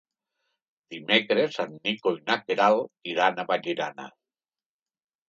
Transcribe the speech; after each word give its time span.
Dimecres 0.93 1.59
en 1.63 1.75
Nico 1.87 2.13
i 2.15 2.23
na 2.29 2.37
Queralt 2.47 3.11
iran 3.13 3.39
a 3.39 3.47
Vallirana. 3.53 4.09